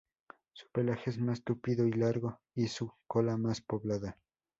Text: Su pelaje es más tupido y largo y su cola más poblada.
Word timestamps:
Su 0.53 0.67
pelaje 0.71 1.11
es 1.11 1.19
más 1.19 1.43
tupido 1.43 1.85
y 1.85 1.91
largo 1.93 2.39
y 2.55 2.69
su 2.69 2.91
cola 3.05 3.37
más 3.37 3.61
poblada. 3.61 4.17